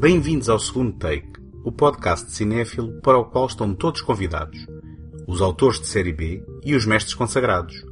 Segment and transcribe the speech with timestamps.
[0.00, 1.28] Bem-vindos ao segundo take,
[1.62, 4.66] o podcast de cinéfilo para o qual estão todos convidados,
[5.28, 7.84] os autores de série B e os mestres consagrados.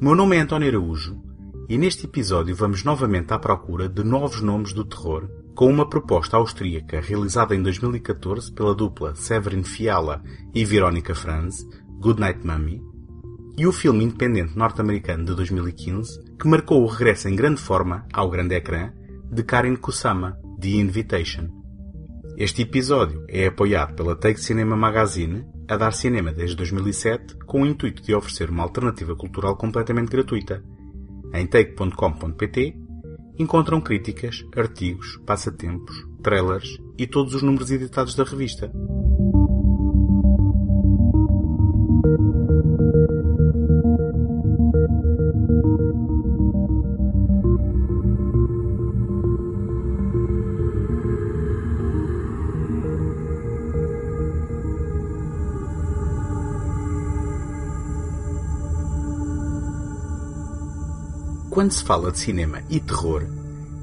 [0.00, 1.22] Meu nome é António Araújo
[1.68, 6.36] e neste episódio vamos novamente à procura de novos nomes do terror com uma proposta
[6.36, 11.64] austríaca realizada em 2014 pela dupla Severin Fiala e Veronica Franz,
[12.00, 12.82] Goodnight Mummy,
[13.56, 18.28] e o filme independente norte-americano de 2015 que marcou o regresso em grande forma ao
[18.28, 18.90] grande ecrã
[19.30, 21.48] de Karen Kusama, The Invitation.
[22.38, 27.66] Este episódio é apoiado pela Take Cinema Magazine, a dar cinema desde 2007, com o
[27.66, 30.64] intuito de oferecer uma alternativa cultural completamente gratuita.
[31.34, 32.74] Em take.com.pt
[33.38, 38.72] encontram críticas, artigos, passatempos, trailers e todos os números editados da revista.
[61.66, 63.26] Quando se fala de cinema e terror,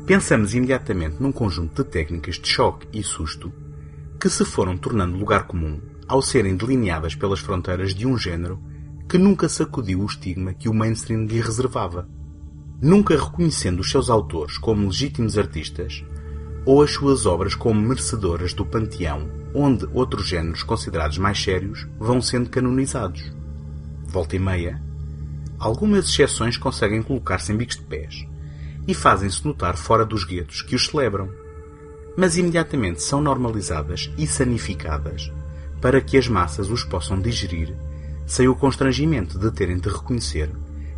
[0.05, 3.51] pensamos imediatamente num conjunto de técnicas de choque e susto
[4.17, 8.57] que se foram tornando lugar comum ao serem delineadas pelas fronteiras de um género
[9.09, 12.07] que nunca sacudiu o estigma que o mainstream lhe reservava,
[12.81, 16.05] nunca reconhecendo os seus autores como legítimos artistas
[16.65, 22.21] ou as suas obras como merecedoras do panteão onde outros géneros considerados mais sérios vão
[22.21, 23.35] sendo canonizados.
[24.07, 24.81] Volta e meia,
[25.63, 28.27] algumas exceções conseguem colocar-se em bicos de pés
[28.85, 31.29] e fazem-se notar fora dos guetos que os celebram,
[32.17, 35.31] mas imediatamente são normalizadas e sanificadas
[35.79, 37.73] para que as massas os possam digerir
[38.25, 40.49] sem o constrangimento de terem de reconhecer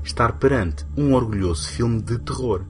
[0.04, 2.64] estar perante um orgulhoso filme de terror.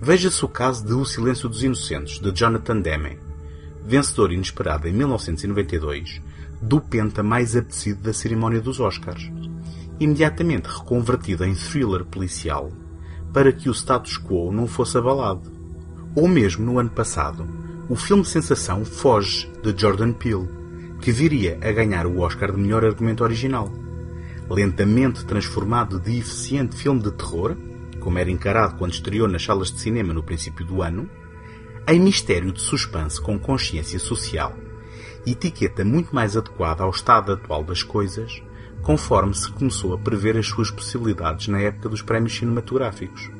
[0.00, 3.18] Veja-se o caso de O Silêncio dos Inocentes, de Jonathan Demme,
[3.84, 6.22] vencedor inesperado em 1992
[6.62, 9.30] do penta mais apetecido da cerimónia dos Oscars
[10.00, 12.72] imediatamente reconvertida em thriller policial
[13.32, 15.52] para que o status quo não fosse abalado.
[16.16, 17.46] Ou mesmo no ano passado,
[17.88, 20.48] o filme sensação Foge, de Jordan Peele,
[21.00, 23.70] que viria a ganhar o Oscar de melhor argumento original.
[24.48, 27.56] Lentamente transformado de eficiente filme de terror,
[28.00, 31.08] como era encarado quando estreou nas salas de cinema no princípio do ano,
[31.86, 34.56] em mistério de suspense com consciência social,
[35.26, 38.42] etiqueta muito mais adequada ao estado atual das coisas,
[38.82, 43.30] conforme se começou a prever as suas possibilidades na época dos prémios cinematográficos.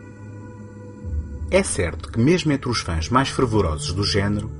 [1.50, 4.50] É certo que, mesmo entre os fãs mais fervorosos do género,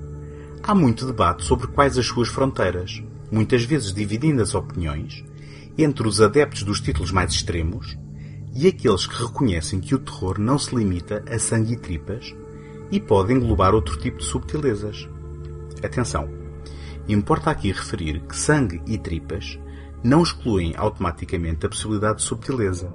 [0.63, 5.25] há muito debate sobre quais as suas fronteiras, muitas vezes dividindo as opiniões
[5.79, 7.97] entre os adeptos dos títulos mais extremos
[8.55, 12.35] e aqueles que reconhecem que o terror não se limita a sangue e tripas
[12.91, 15.09] e pode englobar outro tipo de subtilezas.
[15.83, 16.29] Atenção!
[17.09, 19.59] Importa aqui referir que sangue e tripas
[20.03, 22.93] não excluem automaticamente a possibilidade de subtileza.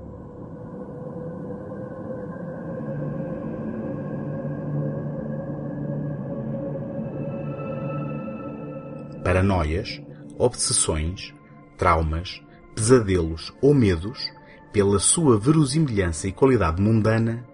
[9.23, 10.01] Paranoias,
[10.37, 11.33] obsessões,
[11.77, 12.41] traumas,
[12.75, 14.31] pesadelos ou medos,
[14.71, 17.45] pela sua verosimilhança e qualidade mundana,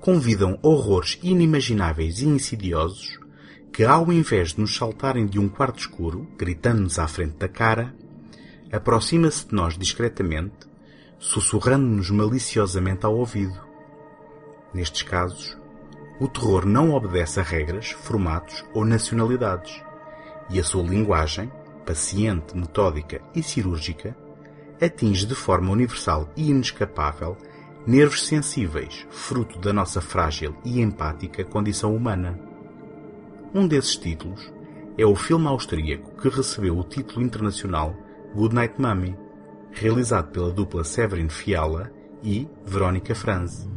[0.00, 3.18] convidam horrores inimagináveis e insidiosos
[3.72, 7.94] que, ao invés de nos saltarem de um quarto escuro, gritando-nos à frente da cara,
[8.72, 10.68] aproxima-se de nós discretamente,
[11.18, 13.60] sussurrando-nos maliciosamente ao ouvido.
[14.72, 15.58] Nestes casos,
[16.20, 19.82] o terror não obedece a regras, formatos ou nacionalidades,
[20.48, 21.50] e a sua linguagem,
[21.84, 24.16] paciente, metódica e cirúrgica,
[24.80, 27.36] atinge de forma universal e inescapável
[27.86, 32.38] nervos sensíveis, fruto da nossa frágil e empática condição humana.
[33.54, 34.52] Um desses títulos
[34.98, 37.96] é o filme austríaco que recebeu o título internacional
[38.34, 39.16] Goodnight Mummy,
[39.72, 41.90] realizado pela dupla Severin Fiala
[42.22, 43.68] e Verónica Franz.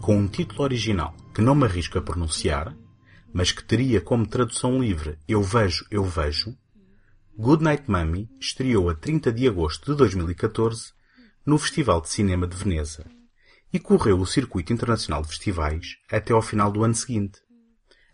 [0.00, 2.74] Com um título original que não me arrisco a pronunciar,
[3.32, 6.56] mas que teria como tradução livre Eu Vejo, Eu Vejo,
[7.40, 10.90] Goodnight Mummy estreou a 30 de agosto de 2014
[11.46, 13.06] no Festival de Cinema de Veneza
[13.72, 17.38] e correu o circuito internacional de festivais até ao final do ano seguinte.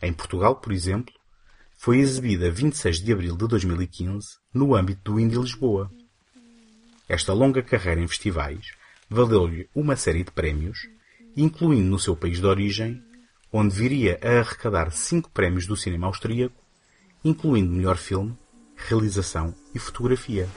[0.02, 1.14] Em Portugal, por exemplo,
[1.74, 5.90] foi exibida a 26 de abril de 2015 no âmbito do Indie Lisboa.
[7.08, 8.72] Esta longa carreira em festivais
[9.08, 10.80] valeu-lhe uma série de prémios,
[11.34, 13.02] incluindo no seu país de origem
[13.50, 16.62] onde viria a arrecadar cinco prémios do cinema austríaco,
[17.24, 18.36] incluindo melhor filme,
[18.76, 20.48] realização e fotografia.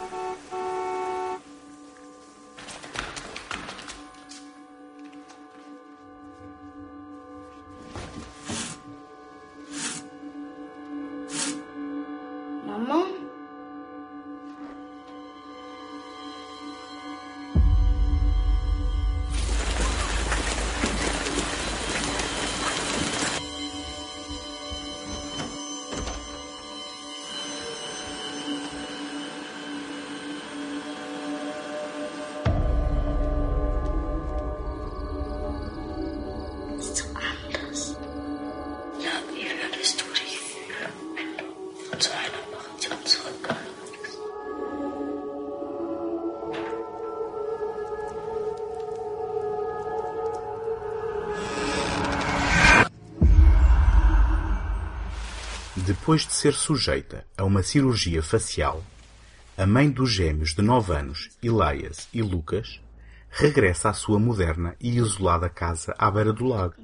[56.08, 58.82] Depois de ser sujeita a uma cirurgia facial,
[59.58, 62.80] a mãe dos gêmeos de 9 anos, Elias e Lucas,
[63.30, 66.76] regressa à sua moderna e isolada casa à beira do lago.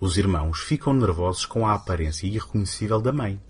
[0.00, 3.40] Os irmãos ficam nervosos com a aparência irreconhecível da mãe.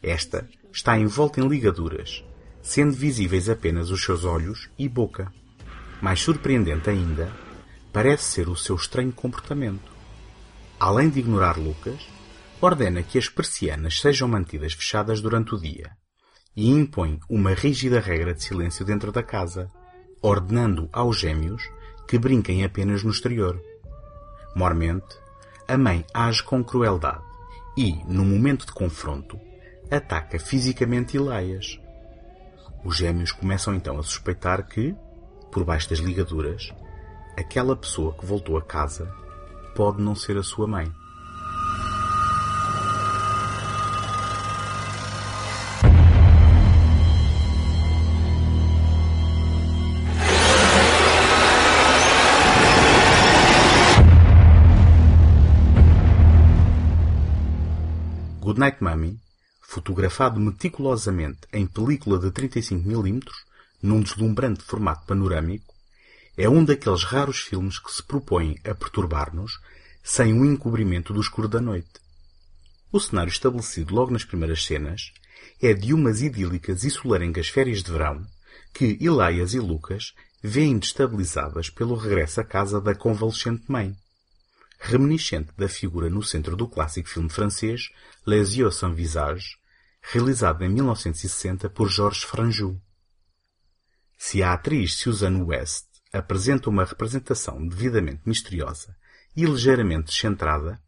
[0.00, 2.24] Esta está envolta em ligaduras,
[2.62, 5.32] sendo visíveis apenas os seus olhos e boca.
[6.00, 7.32] Mais surpreendente ainda,
[7.92, 9.90] parece ser o seu estranho comportamento.
[10.78, 12.00] Além de ignorar Lucas,
[12.62, 15.90] ordena que as persianas sejam mantidas fechadas durante o dia
[16.54, 19.68] e impõe uma rígida regra de silêncio dentro da casa,
[20.22, 21.62] ordenando aos gêmeos
[22.06, 23.60] que brinquem apenas no exterior.
[24.54, 25.18] Mormente,
[25.66, 27.24] a mãe age com crueldade
[27.76, 29.40] e, no momento de confronto,
[29.90, 31.80] ataca fisicamente Elias.
[32.84, 34.94] Os gêmeos começam então a suspeitar que,
[35.50, 36.72] por baixo das ligaduras,
[37.36, 39.12] aquela pessoa que voltou a casa
[39.74, 41.01] pode não ser a sua mãe.
[58.62, 59.20] Goodnight Mummy,
[59.60, 63.24] fotografado meticulosamente em película de 35mm,
[63.82, 65.74] num deslumbrante formato panorâmico,
[66.36, 69.58] é um daqueles raros filmes que se propõem a perturbar-nos
[70.04, 71.90] sem o encobrimento do escuro da noite.
[72.92, 75.12] O cenário estabelecido logo nas primeiras cenas
[75.60, 78.24] é de umas idílicas e solarengas férias de verão
[78.72, 83.96] que Elias e Lucas veem destabilizadas pelo regresso à casa da convalescente mãe
[84.84, 87.90] reminiscente da figura no centro do clássico filme francês
[88.26, 89.56] Les Yeux sans visage,
[90.02, 92.82] realizado em 1960 por Georges Franjou.
[94.18, 98.96] Se a atriz Susan West apresenta uma representação devidamente misteriosa
[99.36, 100.82] e ligeiramente descentrada,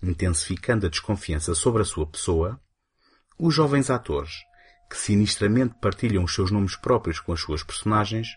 [0.00, 2.60] intensificando a desconfiança sobre a sua pessoa,
[3.36, 4.34] os jovens atores,
[4.88, 8.28] que sinistramente partilham os seus nomes próprios com as suas personagens,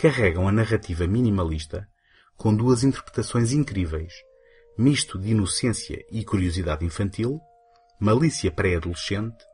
[0.00, 1.88] carregam a narrativa minimalista
[2.36, 4.12] com duas interpretações incríveis,
[4.78, 7.40] misto de inocência e curiosidade infantil,
[7.98, 9.44] malícia pré-adolescente,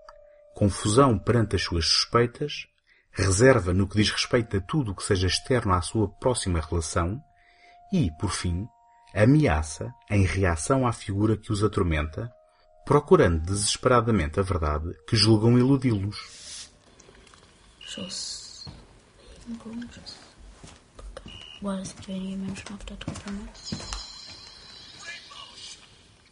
[0.55, 2.67] confusão perante as suas suspeitas,
[3.13, 7.23] reserva no que diz respeito a tudo o que seja externo à sua próxima relação
[7.93, 8.67] e, por fim,
[9.15, 12.33] ameaça em reação à figura que os atormenta,
[12.85, 16.71] procurando desesperadamente a verdade que julgam iludi-los.
[21.63, 23.81] War es nicht wenige Menschen auf der Truppe mit?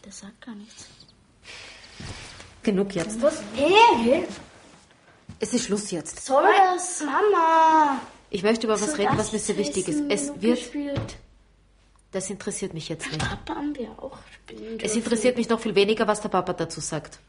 [0.02, 0.86] Das sagt gar nichts.
[2.64, 3.22] Genug jetzt.
[3.22, 3.40] Was?
[3.54, 4.26] Hey!
[5.38, 6.26] Es ist Schluss jetzt.
[6.26, 7.02] Soll das?
[7.04, 8.00] Mama!
[8.28, 10.02] Ich möchte über was So, reden, das was mir sehr wichtig ist.
[10.08, 10.58] Es wird.
[10.58, 11.16] Gespielt.
[12.10, 13.20] Das interessiert mich jetzt nicht.
[13.20, 16.80] Papa haben wir auch spielen Es interessiert mich noch viel weniger, was der Papa dazu
[16.80, 17.20] sagt.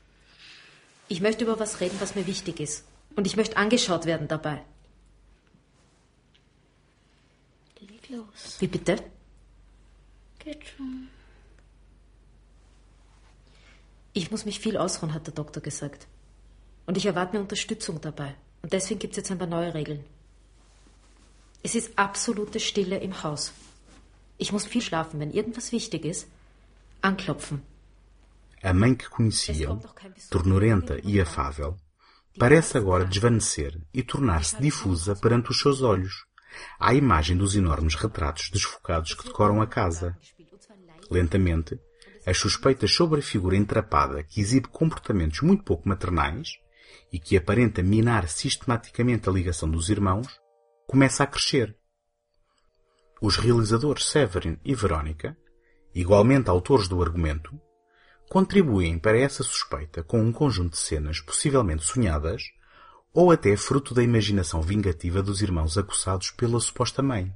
[1.07, 2.83] Ich möchte über was reden, was mir wichtig ist.
[3.15, 4.63] Und ich möchte angeschaut werden dabei.
[8.11, 8.57] Los.
[8.59, 8.93] Wie bitte?
[10.39, 11.07] Geht schon.
[14.13, 16.07] Ich muss mich viel ausruhen, hat der Doktor gesagt.
[16.85, 18.35] Und ich erwarte mir Unterstützung dabei.
[18.61, 20.03] Und deswegen gibt es jetzt ein paar neue Regeln.
[21.63, 23.53] Es ist absolute Stille im Haus.
[24.37, 25.19] Ich muss viel schlafen.
[25.19, 26.27] Wenn irgendwas wichtig ist,
[27.01, 27.61] anklopfen.
[28.63, 29.81] A mãe que conheciam,
[30.29, 31.75] ternurenta e afável,
[32.37, 36.25] parece agora desvanecer e tornar-se difusa perante os seus olhos,
[36.79, 40.17] à imagem dos enormes retratos desfocados que decoram a casa.
[41.09, 41.79] Lentamente,
[42.25, 46.53] as suspeitas sobre a figura entrapada que exibe comportamentos muito pouco maternais
[47.11, 50.27] e que aparenta minar sistematicamente a ligação dos irmãos,
[50.87, 51.75] começa a crescer.
[53.21, 55.37] Os realizadores Severin e Verónica
[55.93, 57.59] igualmente autores do argumento,
[58.29, 62.43] contribuem para essa suspeita com um conjunto de cenas possivelmente sonhadas
[63.13, 67.35] ou até fruto da imaginação vingativa dos irmãos acossados pela suposta mãe.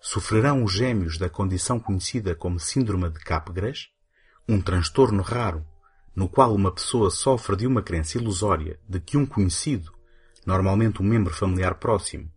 [0.00, 3.88] Sofrerão os gêmeos da condição conhecida como Síndrome de Capgras,
[4.48, 5.64] um transtorno raro
[6.14, 9.92] no qual uma pessoa sofre de uma crença ilusória de que um conhecido,
[10.44, 12.30] normalmente um membro familiar próximo,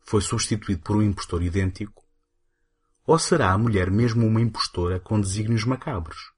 [0.00, 2.02] foi substituído por um impostor idêntico?
[3.06, 6.32] Ou será a mulher mesmo uma impostora com desígnios macabros?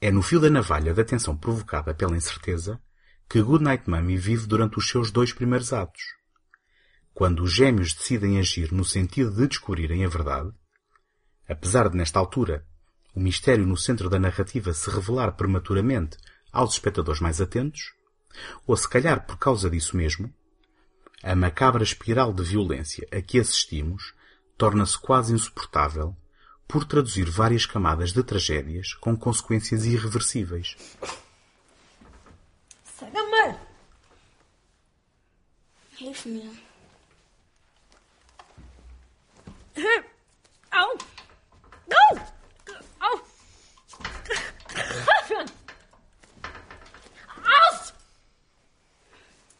[0.00, 2.80] É no fio da navalha da tensão provocada pela incerteza
[3.28, 6.02] que Goodnight Mummy vive durante os seus dois primeiros atos.
[7.12, 10.50] Quando os gêmeos decidem agir no sentido de descobrirem a verdade,
[11.48, 12.66] apesar de nesta altura
[13.14, 16.16] o mistério no centro da narrativa se revelar prematuramente
[16.52, 17.92] aos espectadores mais atentos,
[18.66, 20.32] ou se calhar por causa disso mesmo,
[21.22, 24.12] a macabra espiral de violência a que assistimos
[24.58, 26.16] torna-se quase insuportável
[26.66, 30.76] por traduzir várias camadas de tragédias com consequências irreversíveis.
[33.12, 33.58] Sag mal!
[35.96, 36.50] Hilf mir.
[40.70, 40.98] Au!
[41.90, 42.16] Au!
[43.00, 43.20] Au!
[47.44, 47.92] Aus!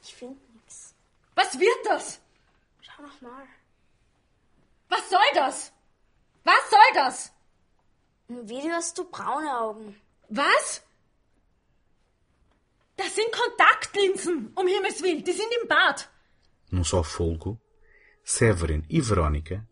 [0.02, 0.94] Ich finde nichts.
[1.34, 2.20] Was wird das?
[2.80, 3.46] Schau noch mal.
[4.88, 5.72] Was soll das?
[6.44, 7.32] Was soll das?
[8.28, 10.00] Im Video hast du braune Augen.
[10.28, 10.82] Was?
[14.24, 15.02] Kontaktlinsen, um Himmels.
[15.02, 16.08] Die sind im Bad.
[16.70, 17.60] Num só folgo,
[18.24, 19.66] Severin e Verónica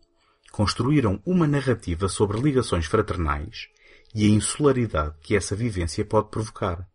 [0.51, 3.67] construíram uma narrativa sobre ligações fraternais
[4.13, 6.87] e a insularidade que essa vivência pode provocar,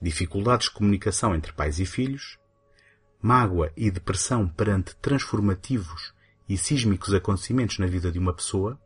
[0.00, 2.38] dificuldades de comunicação entre pais e filhos,
[3.20, 6.14] mágoa e depressão perante transformativos
[6.48, 8.80] e sísmicos acontecimentos na vida de uma pessoa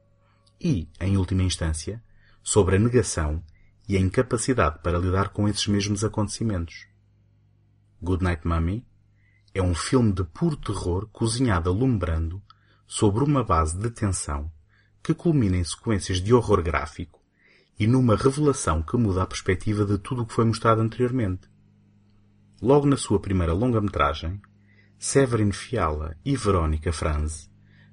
[0.58, 2.02] e, em última instância,
[2.42, 3.44] sobre a negação
[3.86, 6.87] e a incapacidade para lidar com esses mesmos acontecimentos.
[8.00, 8.86] Goodnight Mummy
[9.52, 12.40] é um filme de puro terror cozinhado alumbrando
[12.86, 14.50] sobre uma base de tensão
[15.02, 17.20] que culmina em sequências de horror gráfico
[17.76, 21.48] e numa revelação que muda a perspectiva de tudo o que foi mostrado anteriormente.
[22.62, 24.40] Logo na sua primeira longa-metragem,
[24.96, 27.50] Severin Fiala e Verónica Franz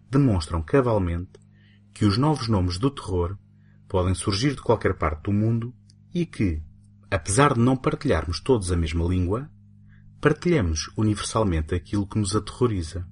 [0.10, 1.40] demonstram cabalmente
[1.94, 3.38] que os novos nomes do terror
[3.88, 5.74] podem surgir de qualquer parte do mundo
[6.14, 6.62] e que,
[7.10, 9.50] apesar de não partilharmos todos a mesma língua,
[10.20, 13.08] partilhamos universalmente aquilo que nos aterroriza.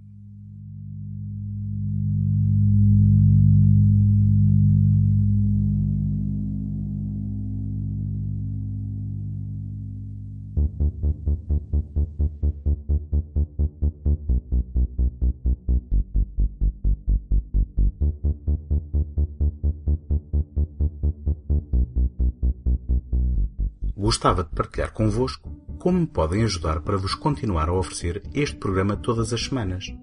[23.95, 25.52] Gostava de partilhar convosco
[25.83, 29.93] como me podem ajudar para vos continuar a oferecer este programa todas as semanas.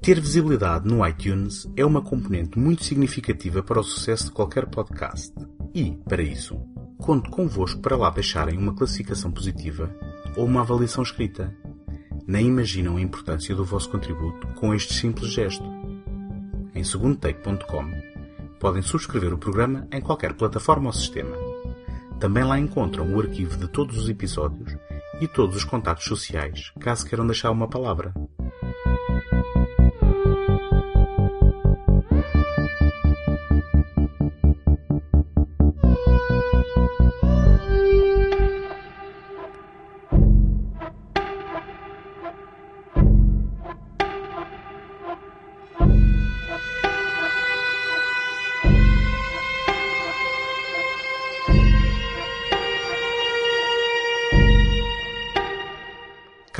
[0.00, 5.34] Ter visibilidade no iTunes é uma componente muito significativa para o sucesso de qualquer podcast.
[5.74, 6.58] E, para isso,
[6.96, 9.94] conto convosco para lá deixarem uma classificação positiva
[10.34, 11.54] ou uma avaliação escrita.
[12.26, 15.64] Nem imaginam a importância do vosso contributo com este simples gesto.
[16.74, 17.84] Em segundotake.com
[18.58, 21.36] podem subscrever o programa em qualquer plataforma ou sistema.
[22.18, 24.74] Também lá encontram o arquivo de todos os episódios
[25.20, 28.12] e todos os contatos sociais, caso queiram deixar uma palavra.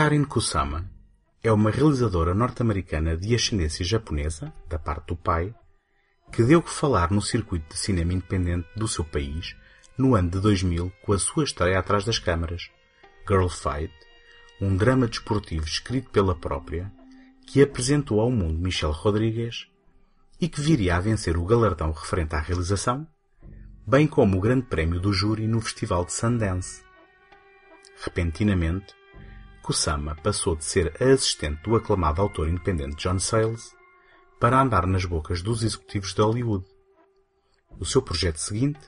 [0.09, 0.91] Karen Kusama
[1.45, 5.55] é uma realizadora norte-americana de ascendência japonesa, da parte do pai,
[6.33, 9.55] que deu que falar no circuito de cinema independente do seu país
[9.99, 12.71] no ano de 2000 com a sua estreia atrás das câmaras,
[13.29, 13.93] Girl Fight,
[14.63, 16.91] um drama desportivo escrito pela própria,
[17.47, 19.69] que apresentou ao mundo Michelle Rodrigues
[20.41, 23.07] e que viria a vencer o galardão referente à realização,
[23.87, 26.83] bem como o grande prémio do júri no Festival de Sundance.
[28.03, 28.97] Repentinamente,
[29.69, 33.77] Kusama passou de ser a assistente do aclamado autor independente John Sayles
[34.41, 36.65] para andar nas bocas dos executivos de Hollywood.
[37.79, 38.81] O seu projeto seguinte,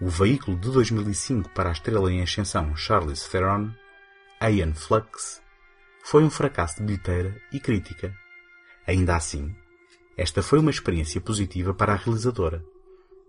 [0.00, 3.70] o veículo de 2005 para a estrela em ascensão Charlize Theron,
[4.42, 5.40] Ian Flux,
[6.02, 8.12] foi um fracasso de bilheteira e crítica.
[8.88, 9.54] Ainda assim,
[10.16, 12.64] esta foi uma experiência positiva para a realizadora,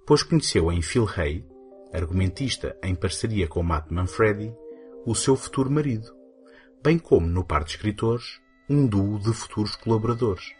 [0.08, 1.46] pois conheceu em Phil Hay,
[1.94, 4.52] argumentista em parceria com Matt Manfredi,
[5.06, 6.18] o seu futuro marido,
[6.84, 10.54] bem como no par de escritores, um duo de futuros colaboradores.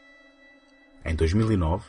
[1.06, 1.86] Em 2009,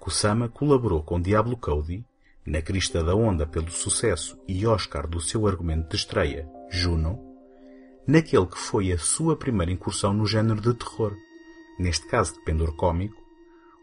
[0.00, 2.04] Kusama colaborou com Diablo Cody,
[2.44, 7.20] na crista da onda pelo sucesso e Oscar do seu argumento de estreia, Juno,
[8.06, 11.16] naquele que foi a sua primeira incursão no género de terror,
[11.78, 13.22] neste caso de pendor cômico,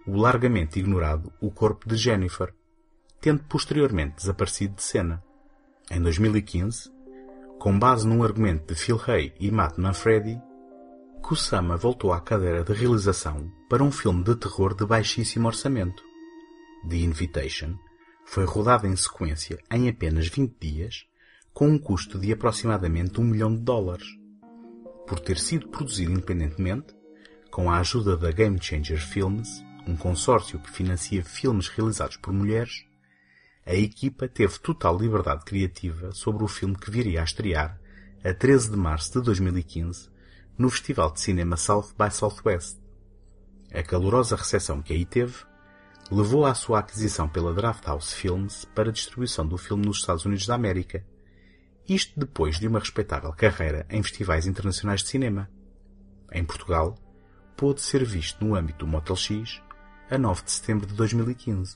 [0.05, 2.53] o largamente ignorado O Corpo de Jennifer,
[3.21, 5.23] tendo posteriormente desaparecido de cena.
[5.89, 6.91] Em 2015,
[7.59, 10.41] com base num argumento de Phil Hay e Matt Manfredi,
[11.21, 16.01] Kusama voltou à cadeira de realização para um filme de terror de baixíssimo orçamento.
[16.87, 17.75] The Invitation
[18.25, 21.05] foi rodado em sequência em apenas 20 dias,
[21.53, 24.07] com um custo de aproximadamente um milhão de dólares.
[25.05, 26.95] Por ter sido produzido independentemente,
[27.51, 29.49] com a ajuda da Game Changer Films,
[29.85, 32.85] um consórcio que financia filmes realizados por mulheres,
[33.69, 37.79] a equipa teve total liberdade criativa sobre o filme que viria a estrear
[38.23, 40.09] a 13 de março de 2015
[40.57, 42.79] no Festival de Cinema South by Southwest.
[43.71, 45.35] A calorosa recepção que aí teve
[46.09, 50.47] levou à sua aquisição pela Drafthouse Films para a distribuição do filme nos Estados Unidos
[50.47, 51.05] da América.
[51.87, 55.47] Isto depois de uma respeitável carreira em festivais internacionais de cinema.
[56.31, 56.97] Em Portugal,
[57.55, 59.61] pôde ser visto no âmbito do Motel X
[60.09, 61.75] a 9 de setembro de 2015.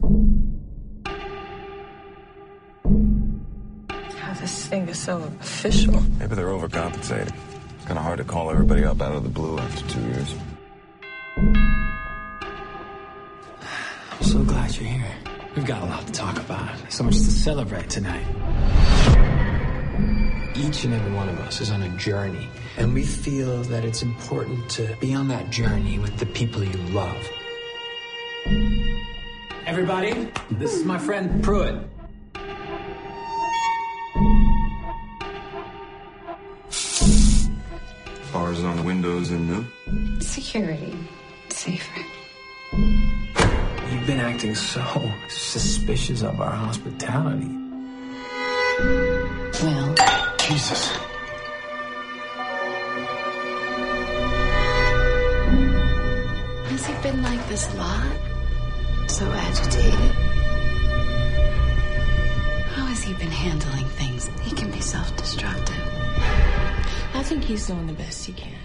[4.53, 6.00] This thing is so official.
[6.19, 7.33] Maybe they're overcompensating.
[7.75, 10.36] It's kind of hard to call everybody up out of the blue after two years.
[14.12, 15.15] I'm so glad you're here.
[15.55, 16.69] We've got a lot to talk about.
[16.89, 18.27] So much to celebrate tonight.
[20.55, 24.03] Each and every one of us is on a journey, and we feel that it's
[24.03, 27.18] important to be on that journey with the people you love.
[29.66, 31.89] Everybody, this is my friend Pruitt.
[38.64, 40.20] Bars on the windows and new.
[40.20, 40.96] Security.
[41.50, 42.02] Safer.
[42.72, 44.82] You've been acting so
[45.28, 47.50] suspicious of our hospitality.
[49.62, 49.96] Well,
[50.38, 50.90] Jesus.
[56.70, 58.18] has he been like this a lot?
[59.08, 60.12] So agitated?
[62.74, 64.30] How has he been handling things?
[64.42, 65.76] He can be self-destructive.
[65.76, 65.93] I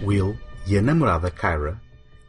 [0.01, 0.35] Will
[0.65, 1.79] e a namorada Kyra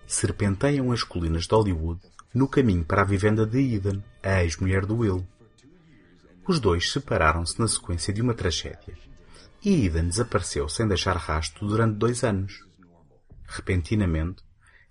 [0.07, 1.99] serpenteiam as colinas de Hollywood
[2.35, 5.27] no caminho para a vivenda de Eden, a ex-mulher do Will.
[6.47, 8.95] Os dois separaram-se na sequência de uma tragédia
[9.65, 12.67] e Eden desapareceu sem deixar rastro durante dois anos.
[13.47, 14.43] Repentinamente,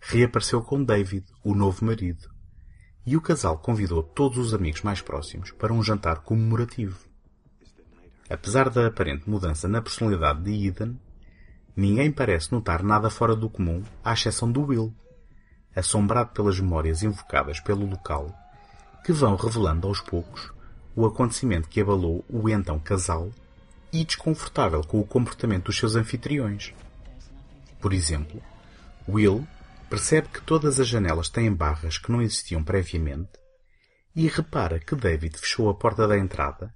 [0.01, 2.27] reapareceu com David, o novo marido,
[3.05, 6.97] e o casal convidou todos os amigos mais próximos para um jantar comemorativo.
[8.27, 10.99] Apesar da aparente mudança na personalidade de Eden,
[11.79, 14.93] ninguém parece notar nada fora do comum, à exceção do Will,
[15.75, 18.33] assombrado pelas memórias invocadas pelo local,
[19.03, 20.51] que vão revelando aos poucos
[20.95, 23.29] o acontecimento que abalou o então casal
[23.93, 26.73] e desconfortável com o comportamento dos seus anfitriões.
[27.79, 28.41] Por exemplo,
[29.07, 29.47] Will
[29.89, 33.39] percebe que todas as janelas têm barras que não existiam previamente
[34.15, 36.73] e repara que David fechou a porta da entrada,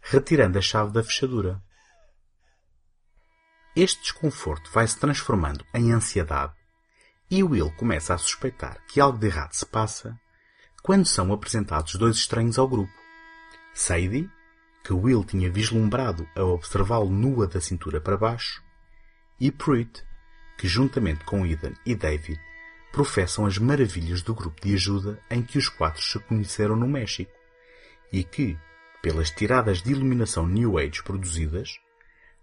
[0.00, 1.62] retirando a chave da fechadura.
[3.76, 6.54] Este desconforto vai se transformando em ansiedade
[7.30, 10.18] e Will começa a suspeitar que algo de errado se passa
[10.82, 12.94] quando são apresentados dois estranhos ao grupo.
[13.74, 14.30] Sadie,
[14.82, 18.62] que Will tinha vislumbrado a observá-lo nua da cintura para baixo,
[19.38, 20.02] e Pruitt,
[20.56, 22.40] que juntamente com Eden e David
[22.90, 27.32] professam as maravilhas do grupo de ajuda em que os quatro se conheceram no México
[28.10, 28.56] e que,
[29.02, 31.78] pelas tiradas de iluminação New Age produzidas,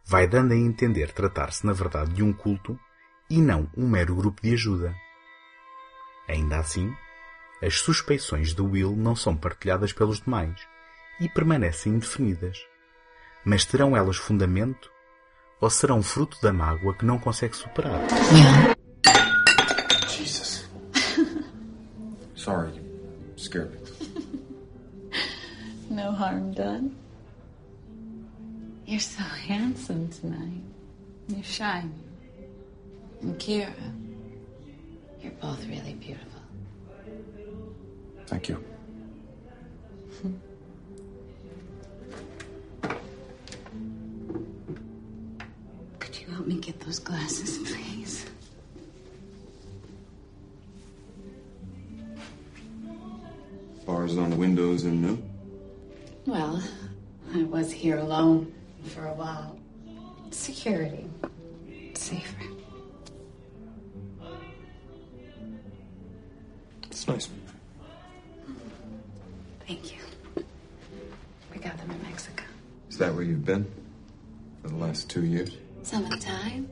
[0.06, 2.78] vai dando a entender tratar-se na verdade de um culto
[3.30, 4.94] e não um mero grupo de ajuda.
[6.28, 6.94] Ainda assim,
[7.62, 10.60] as suspeições de Will não são partilhadas pelos demais
[11.20, 12.58] e permanecem indefinidas.
[13.46, 14.92] Mas terão elas fundamento
[15.60, 18.00] ou serão fruto da mágoa que não consegue superar?
[18.32, 18.76] Will,
[20.08, 20.70] Jesus.
[22.36, 23.80] Sorry, you scared me.
[25.90, 27.03] no harm done.
[28.86, 30.62] You're so handsome tonight.
[31.30, 32.04] You're shining.
[33.22, 33.74] And Kira,
[35.22, 36.42] you're both really beautiful.
[38.28, 38.62] Thank you.
[46.00, 48.26] Could you help me get those glasses, please?
[53.86, 55.18] Bars on the windows and no?
[56.26, 56.62] Well,
[57.34, 59.58] I was here alone for a while.
[60.32, 61.10] Security.
[61.94, 62.44] Safer.
[66.90, 67.30] It's nice.
[69.68, 70.00] Thank you.
[71.54, 72.44] We got them in Mexico.
[72.90, 73.66] Is that where you've been
[74.62, 75.58] for the last two years?
[75.84, 76.70] Summertime.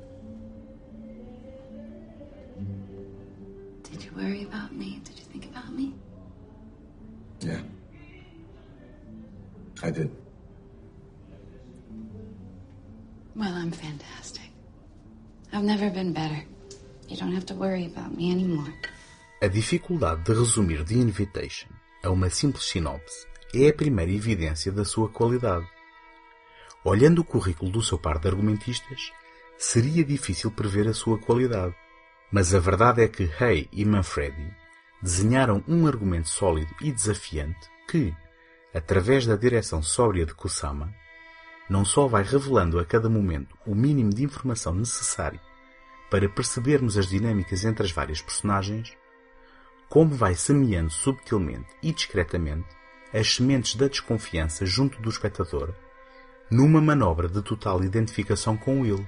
[3.84, 5.02] Did you worry about me?
[5.04, 5.94] Did you think about me?
[7.42, 7.60] Yeah.
[9.84, 10.16] I did.
[13.36, 14.52] Well, I'm fantastic.
[15.54, 16.44] I've never been better.
[17.08, 18.74] You don't have to worry about me anymore.
[19.42, 21.70] A dificuldade de resumir The Invitation
[22.04, 25.68] a uma simples sinopse é a primeira evidência da sua qualidade.
[26.84, 29.12] Olhando o currículo do seu par de argumentistas,
[29.58, 31.76] seria difícil prever a sua qualidade.
[32.32, 34.56] Mas a verdade é que Hay e Manfredi
[35.02, 38.16] desenharam um argumento sólido e desafiante que,
[38.74, 40.94] através da direção sóbria de Kusama,
[41.70, 45.40] não só vai revelando a cada momento o mínimo de informação necessário
[46.10, 48.92] para percebermos as dinâmicas entre as várias personagens,
[49.88, 52.68] como vai semeando subtilmente e discretamente
[53.14, 55.74] as sementes da desconfiança junto do espectador,
[56.50, 59.06] numa manobra de total identificação com Will,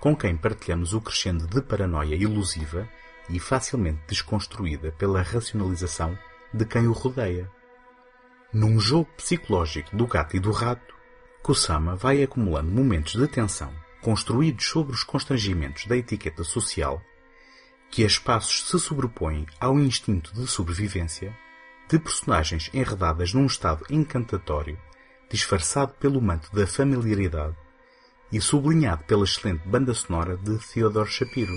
[0.00, 2.88] com quem partilhamos o crescendo de paranoia ilusiva
[3.28, 6.16] e facilmente desconstruída pela racionalização
[6.52, 7.50] de quem o rodeia.
[8.52, 10.94] Num jogo psicológico do gato e do rato,
[11.48, 17.00] Kusama vai acumulando momentos de tensão construídos sobre os constrangimentos da etiqueta social
[17.90, 21.34] que a espaços se sobrepõem ao instinto de sobrevivência
[21.88, 24.78] de personagens enredadas num estado encantatório,
[25.30, 27.56] disfarçado pelo manto da familiaridade
[28.30, 31.56] e sublinhado pela excelente banda sonora de Theodore Shapiro.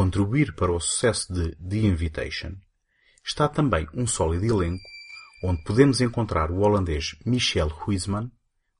[0.00, 2.54] Contribuir para o sucesso de The Invitation
[3.22, 4.82] está também um sólido elenco
[5.44, 8.32] onde podemos encontrar o holandês Michel Huisman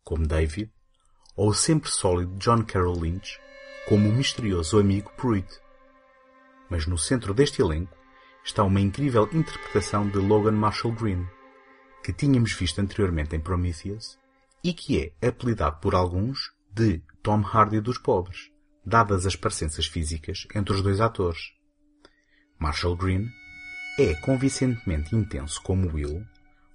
[0.02, 0.72] como David
[1.36, 3.38] ou o sempre sólido John Carroll Lynch
[3.86, 5.60] como o misterioso amigo Pruitt.
[6.70, 7.94] Mas no centro deste elenco
[8.42, 11.28] está uma incrível interpretação de Logan Marshall Green,
[12.02, 14.18] que tínhamos visto anteriormente em Prometheus
[14.64, 18.50] e que é apelidado por alguns de Tom Hardy dos pobres
[18.90, 21.52] dadas as parecenças físicas entre os dois atores.
[22.58, 23.30] Marshall Green
[23.96, 26.26] é convincentemente intenso como Will,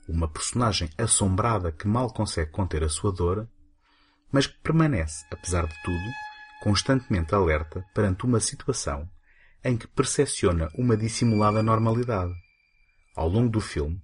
[0.07, 3.49] uma personagem assombrada que mal consegue conter a sua dor,
[4.31, 6.09] mas que permanece, apesar de tudo,
[6.63, 9.09] constantemente alerta perante uma situação
[9.61, 12.33] em que percepciona uma dissimulada normalidade.
[13.13, 14.01] Ao longo do filme,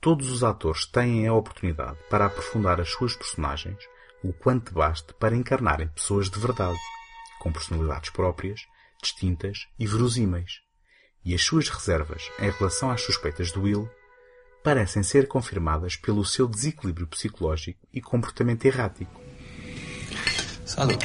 [0.00, 3.82] todos os atores têm a oportunidade para aprofundar as suas personagens
[4.22, 6.78] o quanto baste para encarnarem pessoas de verdade
[7.40, 8.60] com personalidades próprias,
[9.02, 10.60] distintas e verosímeis,
[11.24, 13.90] e as suas reservas em relação às suspeitas do Will
[14.62, 19.20] parecem ser confirmadas pelo seu desequilíbrio psicológico e comportamento errático.
[20.66, 20.98] Salud.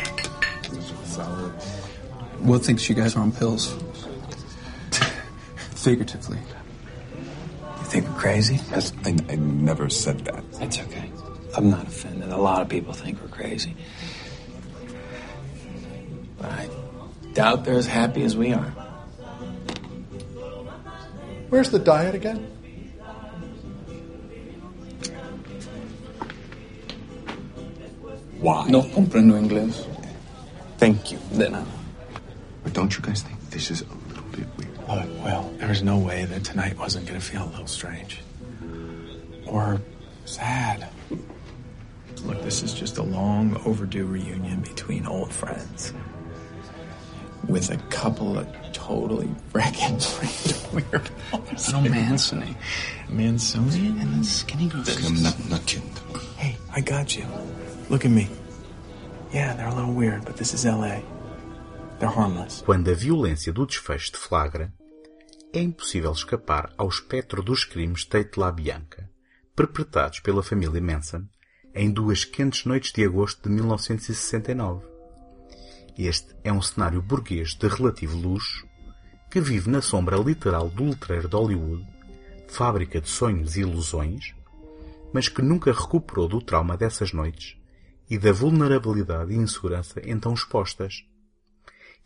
[2.41, 3.75] Will thinks you guys are on pills.
[5.75, 6.37] Figuratively.
[7.79, 8.57] You think we're crazy?
[8.69, 10.43] That's, I, I never said that.
[10.59, 11.09] It's okay.
[11.55, 12.31] I'm not offended.
[12.31, 13.75] A lot of people think we're crazy.
[17.35, 18.73] Doubt they're as happy as we are.
[21.49, 22.51] Where's the diet again?
[28.39, 28.67] Why?
[28.67, 29.85] No comprendo inglés.
[30.77, 31.19] Thank you.
[31.37, 31.65] De nada.
[32.63, 34.77] But don't you guys think this is a little bit weird?
[34.87, 38.21] Look, well, there was no way that tonight wasn't going to feel a little strange.
[39.45, 39.81] Or
[40.25, 40.87] sad.
[42.23, 45.93] Look, this is just a long overdue reunion between old friends.
[47.47, 49.97] With a couple of totally wrecking
[50.73, 51.71] weirdos.
[51.71, 52.55] No Mancini.
[53.10, 54.84] Mansoni and the skinny girl.
[55.05, 55.89] I'm not, not kidding.
[56.38, 57.25] Hey, I got you.
[57.89, 58.29] Look at me.
[59.31, 61.01] Yeah, they're a little weird, but this is LA.
[61.99, 62.62] They're harmless.
[62.62, 64.73] Quando a violência do desfecho de flagra,
[65.53, 69.10] é impossível escapar ao espectro dos crimes Tate La Bianca,
[69.55, 71.25] perpetrados pela família Manson
[71.73, 74.94] em duas quentes noites de agosto de 1969.
[75.97, 78.67] Este é um cenário burguês de relativo luxo
[79.31, 81.88] que vive na sombra literal do letreiro de Hollywood,
[82.47, 84.36] fábrica de sonhos e ilusões,
[85.13, 87.58] mas que nunca recuperou do trauma dessas noites
[88.10, 91.05] e da vulnerabilidade e insegurança então expostas.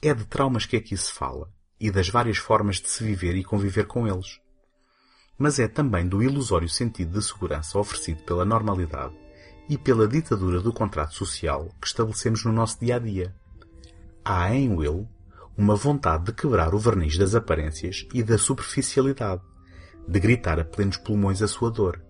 [0.02, 3.44] É de traumas que aqui se fala e das várias formas de se viver e
[3.44, 4.40] conviver com eles.
[5.38, 9.16] mas é também do ilusório sentido de segurança oferecido pela normalidade
[9.70, 13.34] e pela ditadura do contrato social que estabelecemos no nosso dia a dia.
[14.24, 15.08] Há em Will
[15.58, 19.42] uma vontade de quebrar o verniz das aparências e da superficialidade,
[20.08, 22.02] de gritar a plenos pulmões a sua dor,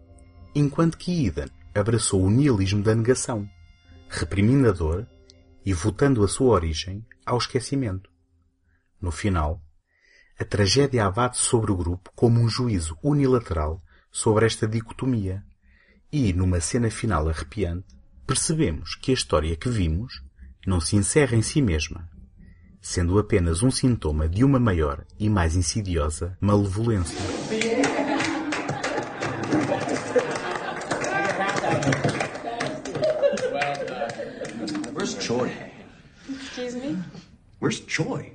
[0.53, 3.49] enquanto que Eden abraçou o nihilismo da negação,
[4.07, 5.07] reprimindo a dor
[5.65, 8.09] e votando a sua origem ao esquecimento.
[9.01, 9.61] No final,
[10.39, 15.43] a tragédia abate sobre o grupo como um juízo unilateral sobre esta dicotomia.
[16.11, 17.87] E, numa cena final arrepiante,
[18.25, 20.23] percebemos que a história que vimos
[20.65, 22.09] não se encerra em si mesma,
[22.81, 27.19] sendo apenas um sintoma de uma maior e mais insidiosa malevolência.
[34.93, 35.51] Where's Choi?
[36.29, 36.97] Excuse me?
[37.61, 38.33] Where's Choi?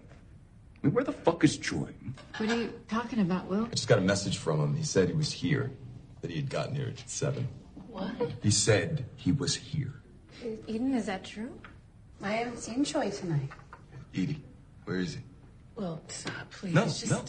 [0.82, 1.92] I mean, where the fuck is Choi?
[2.38, 3.66] What are you talking about, Will?
[3.66, 4.74] I just got a message from him.
[4.74, 5.70] He said he was here,
[6.20, 7.46] that he had gotten here at 7.
[7.90, 8.10] What?
[8.42, 10.02] He said he was here.
[10.66, 11.50] Eden, is that true?
[12.22, 13.50] I haven't seen Choi tonight.
[14.14, 14.40] Edie,
[14.85, 15.20] where is he?
[15.77, 16.74] Will, stop, uh, please.
[16.74, 17.11] No, Just...
[17.11, 17.24] no.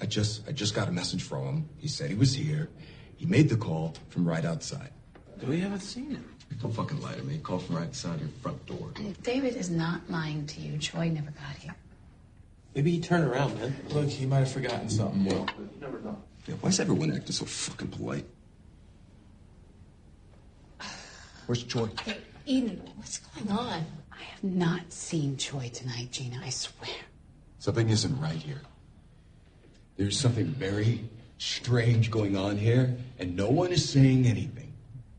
[0.00, 1.68] I just I just got a message from him.
[1.78, 2.68] He said he was here.
[3.16, 4.90] He made the call from right outside.
[5.46, 6.24] We haven't seen him.
[6.60, 7.38] Don't fucking lie to me.
[7.38, 8.92] Call from right outside your front door.
[9.22, 10.78] David is not lying to you.
[10.78, 11.74] Choi never got here.
[12.74, 13.74] Maybe he turned around, man.
[13.90, 15.24] Look, he might have forgotten something.
[15.24, 15.46] Will.
[15.80, 16.22] Never know.
[16.46, 18.26] Yeah, why is everyone acting so fucking polite?
[21.46, 21.88] Where's Choi?
[22.04, 23.86] Hey, Eden, what's going on?
[24.18, 26.40] I have not seen Choi tonight, Gina.
[26.42, 26.96] I swear.
[27.58, 28.60] Something isn't right here.
[29.96, 31.04] There's something very
[31.38, 34.72] strange going on here, and no one is saying anything.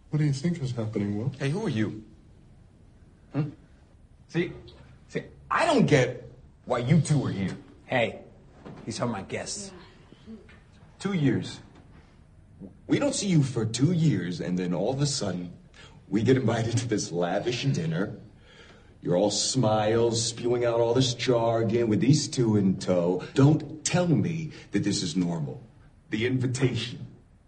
[0.09, 1.31] What do you think is happening, Will?
[1.39, 2.03] Hey, who are you?
[3.33, 3.43] Huh?
[4.29, 4.51] See,
[5.09, 6.29] see, I don't get
[6.65, 7.57] why you two are here.
[7.85, 8.19] Hey,
[8.85, 9.71] these are my guests.
[10.99, 11.59] Two years.
[12.87, 15.53] We don't see you for two years, and then all of a sudden,
[16.09, 18.15] we get invited to this lavish dinner.
[19.01, 23.23] You're all smiles, spewing out all this jargon with these two in tow.
[23.33, 25.61] Don't tell me that this is normal.
[26.09, 27.05] The invitation.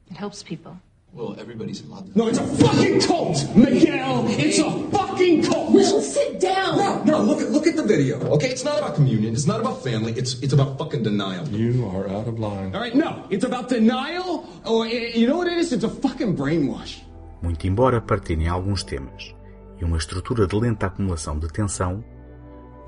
[0.09, 0.79] It helps people.
[1.11, 2.15] Well, everybody's in love.
[2.15, 4.25] No, it's a fucking cult, Miguel.
[4.29, 5.71] It's a fucking cult.
[5.71, 6.77] Will, sit down.
[6.77, 7.21] No, no.
[7.23, 8.19] Look at look at the video.
[8.37, 9.33] Okay, it's not about communion.
[9.33, 10.13] It's not about family.
[10.13, 11.47] It's it's about fucking denial.
[11.47, 12.75] You are out of line.
[12.75, 14.47] All right, no, it's about denial.
[14.65, 15.73] Or you know what it is?
[15.73, 17.01] It's a fucking brainwash.
[17.41, 19.33] Muito embora partilhem alguns temas
[19.79, 22.03] e uma estrutura de lenta acumulação de tensão,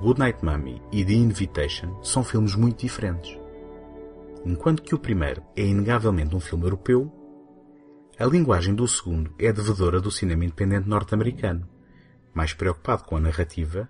[0.02, 3.38] Goodnight Mommy e The Invitation são filmes muito diferentes.
[4.46, 7.12] Enquanto que o primeiro é inegavelmente um filme europeu,
[8.18, 11.68] a linguagem do segundo é devedora do cinema independente norte-americano,
[12.34, 13.90] mais preocupado com a narrativa,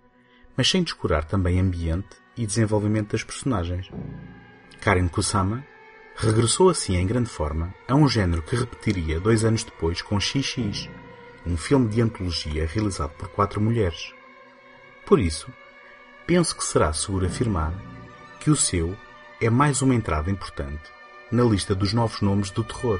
[0.55, 3.89] mas sem descurar também ambiente e desenvolvimento das personagens.
[4.81, 5.63] Karen Kusama
[6.15, 10.89] regressou assim em grande forma a um género que repetiria dois anos depois com XX,
[11.45, 14.13] um filme de antologia realizado por quatro mulheres.
[15.05, 15.51] Por isso,
[16.25, 17.73] penso que será seguro afirmar
[18.39, 18.95] que o seu
[19.39, 20.91] é mais uma entrada importante
[21.31, 22.99] na lista dos novos nomes do terror.